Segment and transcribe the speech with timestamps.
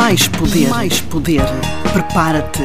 [0.00, 0.68] Mais poder.
[0.70, 1.44] Mais poder.
[1.92, 2.62] Prepara-te.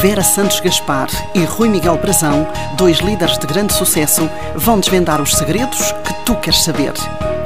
[0.00, 2.46] Vera Santos Gaspar e Rui Miguel Brazão,
[2.78, 6.92] dois líderes de grande sucesso, vão desvendar os segredos que tu queres saber.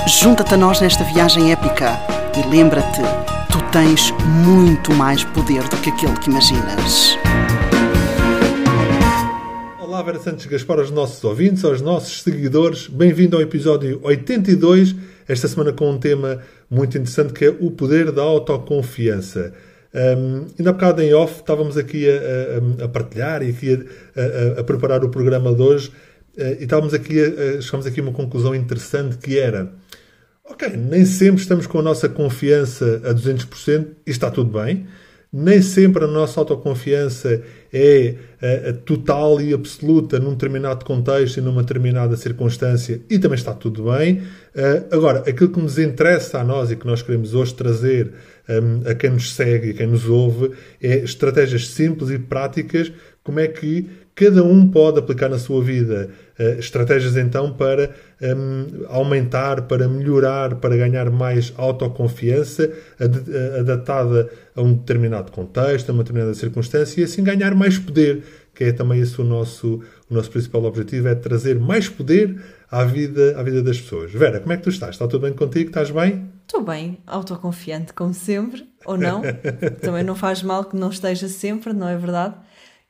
[0.06, 1.98] Junta-te a nós nesta viagem épica
[2.36, 3.00] e lembra-te,
[3.50, 4.12] tu tens
[4.44, 7.16] muito mais poder do que aquele que imaginas.
[9.80, 12.88] Olá, Vera Santos Gaspar, aos nossos ouvintes, aos nossos seguidores.
[12.88, 14.94] Bem-vindo ao episódio 82,
[15.28, 19.52] esta semana com um tema muito interessante que é o poder da autoconfiança.
[19.94, 23.86] Um, ainda há bocado em off estávamos aqui a, a, a partilhar e aqui
[24.56, 25.92] a, a, preparar o programa de hoje
[26.36, 29.72] uh, e estávamos aqui a, chegamos aqui a uma conclusão interessante que era
[30.44, 34.84] ok, nem sempre estamos com a nossa confiança a 200% e está tudo bem
[35.36, 37.42] nem sempre a nossa autoconfiança
[37.72, 43.36] é a, a, total e absoluta num determinado contexto e numa determinada circunstância e também
[43.36, 44.22] está tudo bem.
[44.54, 48.12] Uh, agora, aquilo que nos interessa a nós e que nós queremos hoje trazer
[48.48, 52.92] um, a quem nos segue e quem nos ouve é estratégias simples e práticas
[53.24, 58.84] como é que cada um pode aplicar na sua vida uh, estratégias então para um,
[58.88, 63.22] aumentar, para melhorar, para ganhar mais autoconfiança ad
[63.60, 68.22] adaptada a um determinado contexto, a uma determinada circunstância e assim ganhar mais poder,
[68.54, 72.36] que é também esse o nosso, o nosso principal objetivo, é trazer mais poder
[72.70, 74.12] à vida, à vida das pessoas.
[74.12, 74.94] Vera, como é que tu estás?
[74.94, 75.68] Está tudo bem contigo?
[75.68, 76.30] Estás bem?
[76.46, 79.22] Estou bem, autoconfiante como sempre, ou não.
[79.80, 82.34] também não faz mal que não esteja sempre, não é verdade?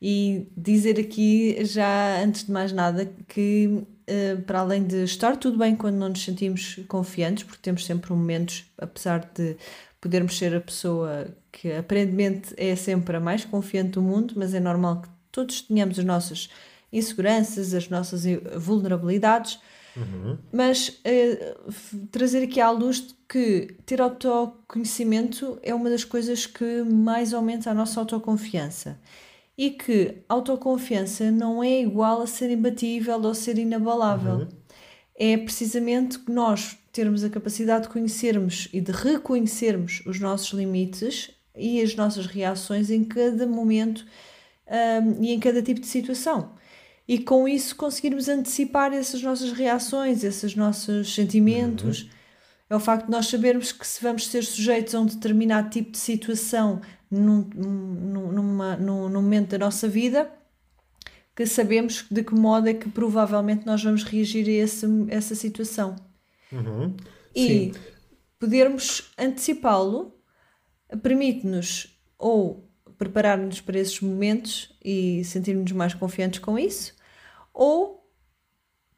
[0.00, 5.58] E dizer aqui, já antes de mais nada, que uh, para além de estar tudo
[5.58, 9.56] bem quando não nos sentimos confiantes, porque temos sempre momentos, apesar de
[10.00, 14.60] podermos ser a pessoa que aparentemente é sempre a mais confiante do mundo, mas é
[14.60, 16.50] normal que todos tenhamos as nossas
[16.92, 18.24] inseguranças, as nossas
[18.56, 19.58] vulnerabilidades.
[19.96, 20.36] Uhum.
[20.52, 27.32] Mas uh, trazer aqui à luz que ter autoconhecimento é uma das coisas que mais
[27.32, 28.98] aumenta a nossa autoconfiança
[29.56, 34.38] e que autoconfiança não é igual a ser imbatível ou ser inabalável.
[34.38, 34.48] Uhum.
[35.16, 41.80] É precisamente nós termos a capacidade de conhecermos e de reconhecermos os nossos limites e
[41.80, 44.04] as nossas reações em cada momento
[44.68, 46.52] um, e em cada tipo de situação.
[47.06, 52.02] E com isso conseguirmos antecipar essas nossas reações, esses nossos sentimentos.
[52.02, 52.08] Uhum.
[52.70, 55.92] É o facto de nós sabermos que se vamos ser sujeitos a um determinado tipo
[55.92, 56.80] de situação
[57.20, 57.48] num,
[58.32, 60.30] numa, num, num momento da nossa vida
[61.34, 65.96] que sabemos de que modo é que provavelmente nós vamos reagir a esse, essa situação.
[66.52, 66.96] Uhum.
[67.34, 67.72] E
[68.38, 70.14] podermos antecipá-lo
[71.02, 76.94] permite-nos ou preparar-nos para esses momentos e sentirmos mais confiantes com isso,
[77.52, 78.08] ou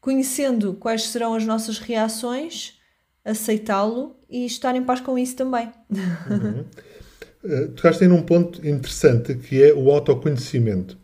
[0.01, 2.79] conhecendo quais serão as nossas reações,
[3.25, 5.73] aceitá-lo e estar em paz com isso também.
[5.91, 6.65] Uhum.
[7.45, 10.97] Uh, tocaste aí num ponto interessante que é o autoconhecimento.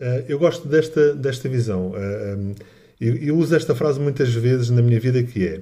[0.00, 1.90] Uh, eu gosto desta, desta visão.
[1.90, 2.54] Uh, eh, um,
[3.00, 5.60] eu, eu, uso esta frase muitas vezes na minha vida que é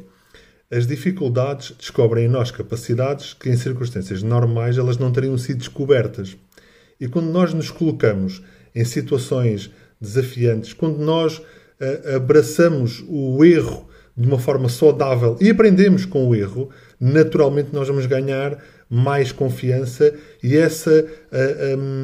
[0.71, 6.37] as dificuldades descobrem em nós capacidades que em circunstâncias normais elas não teriam sido descobertas.
[7.01, 8.43] E quando nós nos colocamos
[8.75, 11.41] em situações desafiantes, quando nós
[12.17, 18.07] abraçamos o erro de uma forma saudável e aprendemos com o erro, naturalmente nós vamos
[18.07, 21.05] ganhar mais confiança e essa,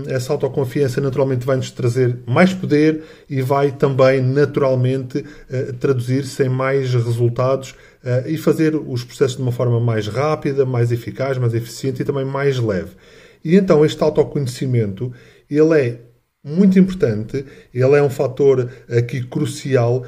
[0.09, 5.25] essa autoconfiança naturalmente vai nos trazer mais poder e vai também naturalmente
[5.79, 7.75] traduzir-se em mais resultados
[8.27, 12.25] e fazer os processos de uma forma mais rápida, mais eficaz, mais eficiente e também
[12.25, 12.91] mais leve.
[13.45, 15.13] E então este autoconhecimento
[15.49, 15.99] ele é
[16.45, 20.05] muito importante, ele é um fator aqui crucial,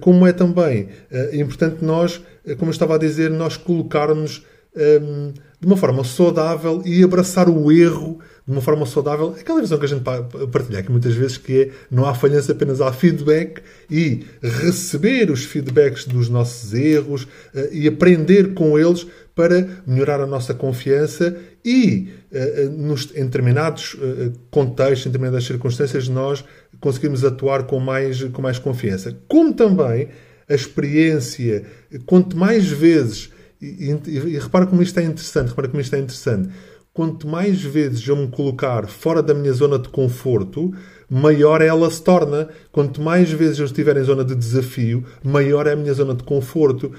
[0.00, 0.88] como é também
[1.32, 2.20] importante nós,
[2.58, 4.44] como eu estava a dizer, nós colocarmos
[4.76, 9.36] um, de uma forma saudável e abraçar o erro de uma forma saudável.
[9.38, 10.02] Aquela visão que a gente
[10.50, 13.60] partilha aqui muitas vezes que é não há falhança, apenas há feedback
[13.90, 20.26] e receber os feedbacks dos nossos erros uh, e aprender com eles para melhorar a
[20.26, 23.96] nossa confiança e uh, nos, em determinados
[24.50, 26.42] contextos, em determinadas circunstâncias, nós
[26.80, 29.14] conseguimos atuar com mais, com mais confiança.
[29.28, 30.08] Como também
[30.48, 31.64] a experiência,
[32.06, 33.30] quanto mais vezes
[33.60, 36.48] e, e, repara como isto é interessante, repara como isto é interessante.
[36.92, 40.72] Quanto mais vezes eu me colocar fora da minha zona de conforto,
[41.08, 42.48] maior ela se torna.
[42.72, 46.24] Quanto mais vezes eu estiver em zona de desafio, maior é a minha zona de
[46.24, 46.90] conforto.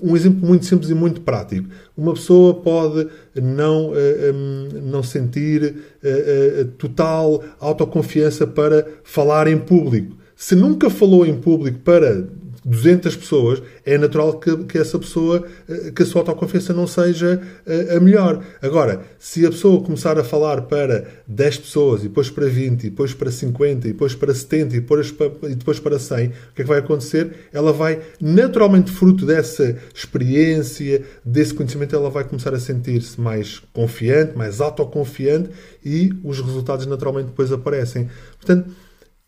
[0.00, 1.68] Um exemplo muito simples e muito prático.
[1.96, 5.62] Uma pessoa pode não, eh, um, não sentir
[6.02, 10.16] uh, uh, total autoconfiança para falar em público.
[10.36, 12.24] Se nunca falou em público para
[12.64, 17.42] 200 pessoas, é natural que, que essa pessoa, eh, que a sua autoconfiança não seja
[17.66, 18.42] a, a melhor.
[18.62, 22.90] Agora, se a pessoa começar a falar para 10 pessoas, e depois para 20, e
[22.90, 26.30] depois para 50, e depois para 70, e depois para, e depois para 100, o
[26.30, 27.48] que é que vai acontecer?
[27.52, 34.36] Ela vai, naturalmente, fruto dessa experiência, desse conhecimento, ela vai começar a sentir-se mais confiante,
[34.36, 35.50] mais autoconfiante,
[35.84, 38.08] e os resultados naturalmente depois aparecem.
[38.38, 38.70] Portanto,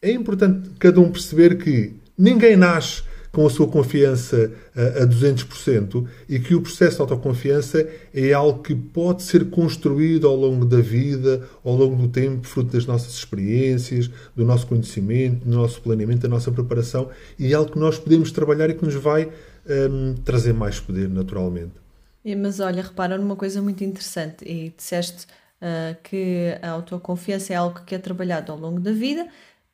[0.00, 3.02] é importante cada um perceber que ninguém nasce
[3.36, 8.74] com a sua confiança a 200% e que o processo de autoconfiança é algo que
[8.74, 14.08] pode ser construído ao longo da vida, ao longo do tempo, fruto das nossas experiências,
[14.34, 18.32] do nosso conhecimento, do nosso planeamento, da nossa preparação e é algo que nós podemos
[18.32, 19.30] trabalhar e que nos vai
[19.68, 21.74] um, trazer mais poder naturalmente.
[22.38, 25.26] Mas olha, repara numa coisa muito interessante e disseste
[25.60, 29.26] uh, que a autoconfiança é algo que é trabalhado ao longo da vida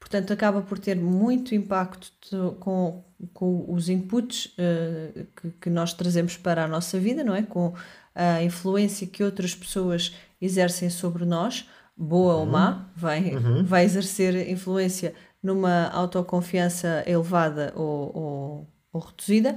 [0.02, 6.36] Portanto, acaba por ter muito impacto com, com os inputs uh, que, que, nós trazemos
[6.36, 7.42] para a nossa vida, não é?
[7.42, 7.72] Com
[8.12, 12.40] a influência que outras pessoas exercem sobre nós, boa uhum.
[12.40, 13.64] ou má, vai, uhum.
[13.64, 19.56] vai exercer influência numa autoconfiança elevada ou, ou, ou reduzida.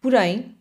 [0.00, 0.56] Porém,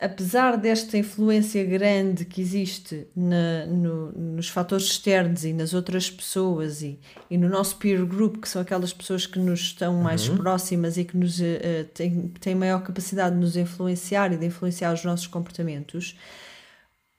[0.00, 6.82] apesar desta influência grande que existe na, no, nos fatores externos e nas outras pessoas
[6.82, 10.36] e, e, no nosso peer group, que são aquelas pessoas que nos estão mais uhum.
[10.36, 14.92] próximas e que nos uh, têm, têm maior capacidade de nos influenciar e de influenciar
[14.92, 16.16] os nossos comportamentos,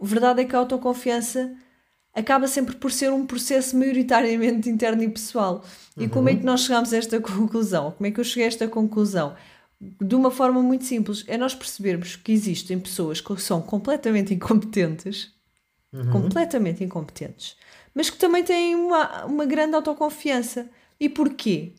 [0.02, 1.54] a verdade é que a autoconfiança
[2.16, 5.66] acaba sempre por ser um processo maioritariamente interno e pessoal.
[5.98, 6.10] E uhum.
[6.10, 7.92] como é que nós chegamos a esta conclusão?
[7.92, 9.36] Como é que eu cheguei a esta conclusão?
[9.80, 11.24] De uma forma muito simples.
[11.28, 15.32] É nós percebermos que existem pessoas que são completamente incompetentes,
[15.94, 16.12] uhum.
[16.12, 17.56] completamente incompetentes,
[17.94, 20.70] mas que também têm uma, uma grande autoconfiança.
[21.00, 21.74] E porquê?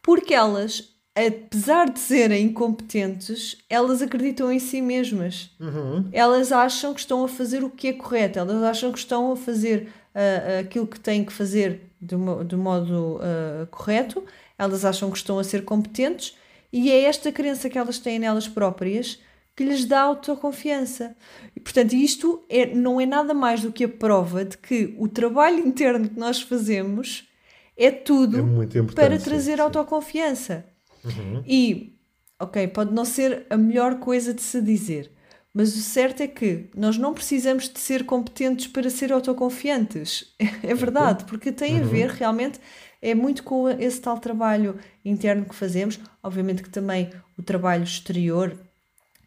[0.00, 5.50] Porque elas, apesar de serem incompetentes, elas acreditam em si mesmas.
[5.60, 6.08] Uhum.
[6.10, 9.36] Elas acham que estão a fazer o que é correto, elas acham que estão a
[9.36, 12.16] fazer uh, aquilo que têm que fazer de,
[12.46, 14.24] de modo uh, correto,
[14.58, 16.34] elas acham que estão a ser competentes
[16.72, 19.20] e é esta crença que elas têm nelas próprias
[19.54, 21.14] que lhes dá autoconfiança.
[21.54, 25.08] E, portanto, isto é, não é nada mais do que a prova de que o
[25.08, 27.28] trabalho interno que nós fazemos
[27.76, 30.64] é tudo é para trazer sim, autoconfiança.
[31.04, 31.42] Uhum.
[31.46, 31.98] E,
[32.40, 35.10] ok, pode não ser a melhor coisa de se dizer,
[35.52, 40.34] mas o certo é que nós não precisamos de ser competentes para ser autoconfiantes.
[40.62, 41.88] É verdade, porque tem a uhum.
[41.88, 42.60] ver realmente
[43.02, 48.56] é muito com esse tal trabalho interno que fazemos, obviamente que também o trabalho exterior,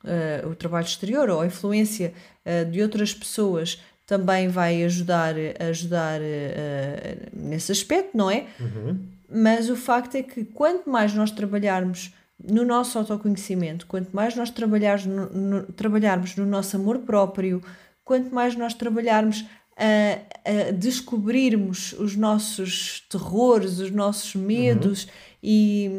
[0.03, 2.13] uh, o trabalho exterior ou a influência
[2.45, 5.35] uh, de outras pessoas também vai ajudar,
[5.69, 8.45] ajudar uh, nesse aspecto, não é?
[8.59, 8.99] Uhum.
[9.29, 14.49] Mas o facto é que quanto mais nós trabalharmos no nosso autoconhecimento, quanto mais nós
[14.49, 17.61] trabalharmos no, no, trabalharmos no nosso amor próprio,
[18.03, 19.45] quanto mais nós trabalharmos
[19.77, 25.09] a, a descobrirmos os nossos terrores, os nossos medos uhum.
[25.43, 25.91] e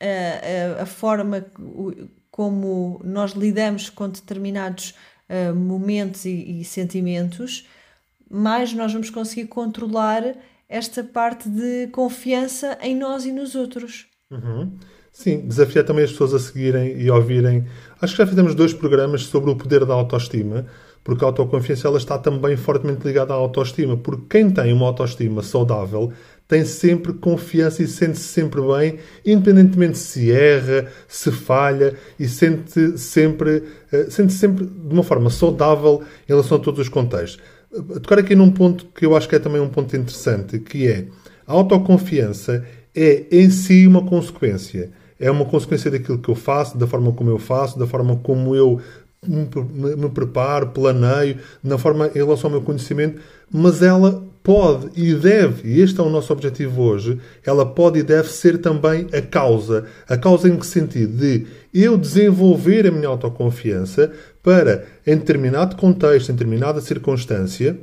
[0.00, 1.46] a, a, a, forma
[2.30, 4.94] como nós lidamos com determinados
[5.28, 7.66] uh, momentos e, e, sentimentos,
[8.30, 10.34] mais nós vamos conseguir controlar
[10.68, 14.06] esta parte de confiança em nós e nos outros.
[14.30, 14.78] Uhum.
[15.12, 17.66] Sim, desafiar também as pessoas a seguirem e ouvirem.
[18.00, 20.66] Acho que já fizemos dois programas sobre o poder da autoestima
[21.04, 23.96] porque a autoconfiança ela está também fortemente ligada à autoestima.
[23.96, 26.12] Porque quem tem uma autoestima saudável
[26.46, 33.62] tem sempre confiança e sente-se sempre bem, independentemente se erra, se falha e sente sempre,
[33.92, 37.42] uh, sente sempre de uma forma saudável em relação a todos os contextos.
[38.02, 41.06] Tocar aqui num ponto que eu acho que é também um ponto interessante, que é
[41.46, 44.90] a autoconfiança é em si uma consequência.
[45.18, 48.56] É uma consequência daquilo que eu faço, da forma como eu faço, da forma como
[48.56, 48.80] eu
[49.26, 55.68] me, preparo, planeio, na forma em relação ao meu conhecimento, mas ela pode e deve,
[55.68, 59.86] e este é o nosso objetivo hoje, ela pode e deve ser também a causa.
[60.08, 61.16] A causa em que sentido?
[61.16, 64.10] De eu desenvolver a minha autoconfiança
[64.42, 67.78] para, em determinado contexto, em determinada circunstância,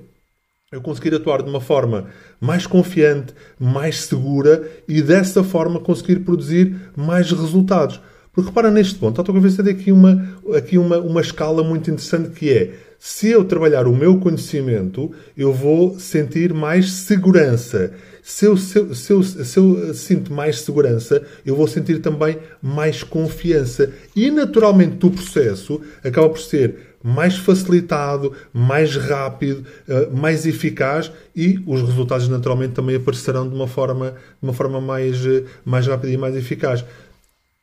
[0.71, 2.07] eu conseguir atuar de uma forma
[2.39, 8.01] mais confiante, mais segura e dessa forma conseguir produzir mais resultados.
[8.41, 12.49] Repara neste ponto, estou a convencer aqui uma, aqui uma, uma escala muito interessante que
[12.49, 17.93] é se eu trabalhar o meu conhecimento, eu vou sentir mais segurança.
[18.21, 22.37] Se eu, se, eu, se, eu, se eu sinto mais segurança, eu vou sentir também
[22.61, 23.89] mais confiança.
[24.13, 31.57] E naturalmente o processo acaba por ser mais facilitado, mais rápido, eh, mais eficaz e
[31.65, 36.11] os resultados naturalmente também aparecerão de uma forma, de uma forma mais, eh, mais rápida
[36.11, 36.83] e mais eficaz.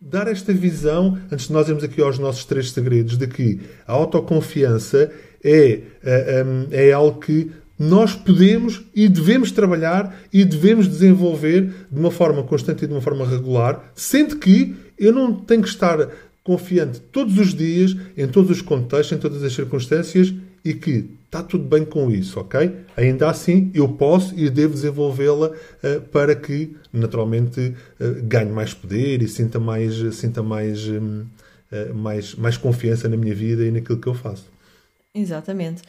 [0.01, 3.93] Dar esta visão, antes de nós irmos aqui aos nossos três segredos, de que a
[3.93, 5.11] autoconfiança
[5.43, 12.11] é, é, é algo que nós podemos e devemos trabalhar e devemos desenvolver de uma
[12.11, 16.09] forma constante e de uma forma regular, sendo que eu não tenho que estar
[16.43, 20.33] confiante todos os dias, em todos os contextos, em todas as circunstâncias
[20.65, 22.73] e que está tudo bem com isso, ok?
[22.97, 29.23] Ainda assim, eu posso e devo desenvolvê-la uh, para que, naturalmente, uh, ganhe mais poder
[29.23, 31.27] e sinta mais, sinta mais, um, uh,
[31.73, 34.47] eh, mais, mais confiança na minha vida e naquilo que eu faço.
[35.15, 35.83] Exatamente.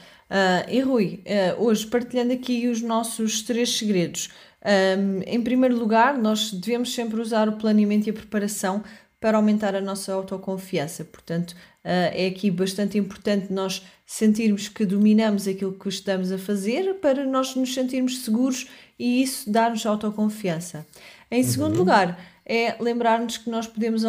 [0.69, 1.21] e Rui,
[1.57, 4.29] hoje partilhando aqui os nossos três segredos.
[4.65, 8.83] Um, em primeiro lugar, nós devemos sempre usar o planeamento e a preparação
[9.19, 11.03] para aumentar a nossa autoconfiança.
[11.03, 17.25] Portanto, é aqui bastante importante nós sentirmos que dominamos aquilo que estamos a fazer para
[17.25, 18.67] nós nos sentirmos seguros
[18.99, 20.85] e isso dar-nos autoconfiança.
[21.29, 21.79] Em segundo uhum.
[21.79, 24.03] lugar, é lembrar-nos que nós podemos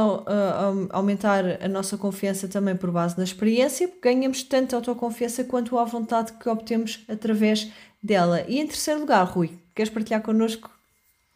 [0.91, 5.85] aumentar a nossa confiança também por base na experiência, porque ganhamos tanto autoconfiança quanto a
[5.85, 7.69] vontade que obtemos através
[8.01, 8.45] dela.
[8.47, 10.71] E em terceiro lugar, Rui, queres partilhar connosco?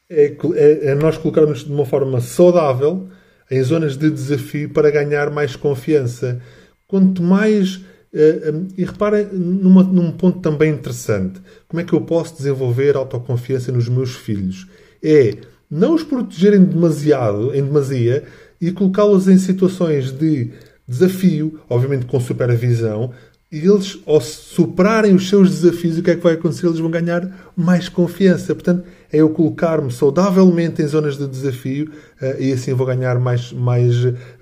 [0.08, 3.08] É, é, é nós colocarmos de uma forma saudável
[3.52, 6.40] em zonas de desafio para ganhar mais confiança.
[6.88, 7.76] Quanto mais.
[8.14, 13.70] Uh, e repara numa, num ponto também interessante: como é que eu posso desenvolver autoconfiança
[13.70, 14.66] nos meus filhos?
[15.02, 15.36] É
[15.70, 18.24] não os protegerem demasiado, em demasia,
[18.60, 20.50] e colocá-los em situações de
[20.86, 23.10] desafio, obviamente com supervisão,
[23.50, 26.66] e eles, ao superarem os seus desafios, o que é que vai acontecer?
[26.66, 28.54] Eles vão ganhar mais confiança.
[28.54, 31.90] Portanto, é eu colocar-me saudavelmente em zonas de desafio
[32.20, 33.94] uh, e assim vou ganhar mais, mais,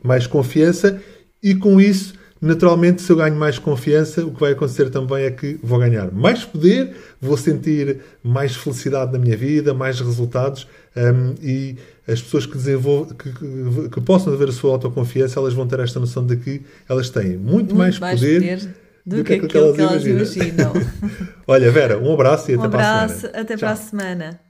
[0.03, 1.01] mais confiança.
[1.43, 5.31] E com isso, naturalmente, se eu ganho mais confiança, o que vai acontecer também é
[5.31, 11.01] que vou ganhar mais poder, vou sentir mais felicidade na minha vida, mais resultados um,
[11.01, 15.67] ehm, e as pessoas que, desenvolvem, que, que, possam ver a sua autoconfiança, elas vão
[15.67, 18.75] ter esta noção de que elas têm muito, muito mais, mais poder, poder
[19.07, 20.73] do, do que, que, aquilo que elas, imaginam.
[21.47, 23.43] Olha, Vera, um abraço e um até abraço, para a semana.
[23.43, 23.59] Até Tchau.
[23.59, 24.50] para a semana.